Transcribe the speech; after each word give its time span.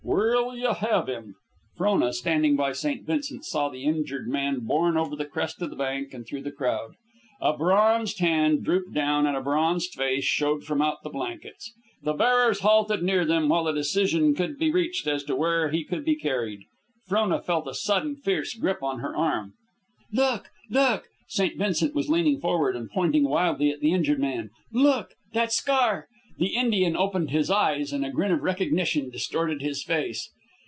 Where'll 0.03 0.57
you 0.57 0.73
have 0.73 1.07
him?" 1.07 1.35
Frona, 1.77 2.11
standing 2.11 2.55
by 2.57 2.73
St. 2.73 3.05
Vincent, 3.05 3.45
saw 3.45 3.69
the 3.69 3.83
injured 3.85 4.27
man 4.27 4.59
borne 4.61 4.97
over 4.97 5.15
the 5.15 5.25
crest 5.25 5.61
of 5.61 5.69
the 5.69 5.75
bank 5.75 6.13
and 6.13 6.25
through 6.25 6.41
the 6.41 6.51
crowd. 6.51 6.95
A 7.39 7.55
bronzed 7.55 8.19
hand 8.19 8.65
drooped 8.65 8.93
down 8.93 9.25
and 9.25 9.37
a 9.37 9.41
bronzed 9.41 9.93
face 9.93 10.25
showed 10.25 10.63
from 10.65 10.81
out 10.81 11.03
the 11.03 11.09
blankets. 11.09 11.71
The 12.03 12.13
bearers 12.13 12.59
halted 12.59 13.03
near 13.03 13.23
them 13.23 13.47
while 13.47 13.67
a 13.67 13.73
decision 13.73 14.33
could 14.35 14.57
be 14.57 14.71
reached 14.71 15.07
as 15.07 15.23
to 15.25 15.35
where 15.35 15.69
he 15.69 15.85
should 15.85 16.03
be 16.03 16.15
carried. 16.15 16.61
Frona 17.07 17.39
felt 17.41 17.67
a 17.67 17.73
sudden 17.73 18.15
fierce 18.17 18.53
grip 18.55 18.81
on 18.83 18.99
her 18.99 19.15
arm. 19.15 19.53
"Look! 20.11 20.49
look!" 20.69 21.07
St. 21.29 21.57
Vincent 21.57 21.95
was 21.95 22.09
leaning 22.09 22.39
forward 22.41 22.75
and 22.75 22.89
pointing 22.89 23.23
wildly 23.23 23.69
at 23.69 23.79
the 23.79 23.93
injured 23.93 24.19
man. 24.19 24.49
"Look! 24.73 25.13
That 25.33 25.53
scar!" 25.53 26.07
The 26.37 26.55
Indian 26.55 26.95
opened 26.97 27.29
his 27.29 27.51
eyes 27.51 27.93
and 27.93 28.03
a 28.03 28.09
grin 28.09 28.31
of 28.31 28.41
recognition 28.41 29.11
distorted 29.11 29.61
his 29.61 29.83
face. 29.83 30.31